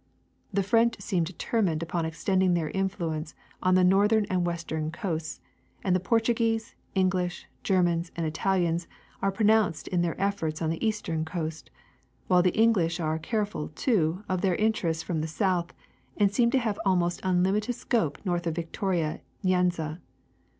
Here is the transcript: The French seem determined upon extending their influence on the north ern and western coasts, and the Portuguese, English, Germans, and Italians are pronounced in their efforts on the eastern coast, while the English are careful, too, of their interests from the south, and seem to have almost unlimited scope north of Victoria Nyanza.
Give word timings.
The 0.51 0.63
French 0.63 0.99
seem 0.99 1.25
determined 1.25 1.83
upon 1.83 2.05
extending 2.07 2.55
their 2.55 2.71
influence 2.71 3.35
on 3.61 3.75
the 3.75 3.83
north 3.83 4.11
ern 4.13 4.25
and 4.31 4.43
western 4.47 4.89
coasts, 4.91 5.41
and 5.83 5.95
the 5.95 5.99
Portuguese, 5.99 6.73
English, 6.95 7.45
Germans, 7.63 8.11
and 8.15 8.25
Italians 8.25 8.87
are 9.21 9.31
pronounced 9.31 9.87
in 9.89 10.01
their 10.01 10.19
efforts 10.19 10.59
on 10.59 10.71
the 10.71 10.83
eastern 10.83 11.23
coast, 11.23 11.69
while 12.25 12.41
the 12.41 12.57
English 12.57 12.99
are 12.99 13.19
careful, 13.19 13.67
too, 13.75 14.23
of 14.27 14.41
their 14.41 14.55
interests 14.55 15.03
from 15.03 15.21
the 15.21 15.27
south, 15.27 15.71
and 16.17 16.33
seem 16.33 16.49
to 16.49 16.57
have 16.57 16.79
almost 16.83 17.19
unlimited 17.21 17.75
scope 17.75 18.17
north 18.25 18.47
of 18.47 18.55
Victoria 18.55 19.21
Nyanza. 19.43 19.99